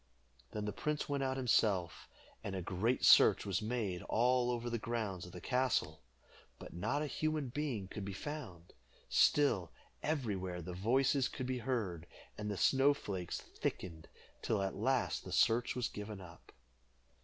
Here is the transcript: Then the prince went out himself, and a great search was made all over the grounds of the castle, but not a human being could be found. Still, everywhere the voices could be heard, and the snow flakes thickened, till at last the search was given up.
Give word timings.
Then 0.51 0.65
the 0.65 0.73
prince 0.73 1.07
went 1.07 1.21
out 1.21 1.37
himself, 1.37 2.09
and 2.43 2.55
a 2.55 2.61
great 2.63 3.05
search 3.05 3.45
was 3.45 3.61
made 3.61 4.01
all 4.09 4.49
over 4.49 4.67
the 4.67 4.79
grounds 4.79 5.27
of 5.27 5.31
the 5.31 5.39
castle, 5.39 6.01
but 6.57 6.73
not 6.73 7.03
a 7.03 7.05
human 7.05 7.49
being 7.49 7.87
could 7.87 8.03
be 8.03 8.11
found. 8.13 8.73
Still, 9.09 9.71
everywhere 10.01 10.63
the 10.63 10.73
voices 10.73 11.27
could 11.29 11.45
be 11.45 11.59
heard, 11.59 12.07
and 12.35 12.49
the 12.49 12.57
snow 12.57 12.95
flakes 12.95 13.39
thickened, 13.41 14.07
till 14.41 14.63
at 14.63 14.73
last 14.75 15.23
the 15.23 15.31
search 15.31 15.75
was 15.75 15.87
given 15.87 16.19
up. 16.19 16.51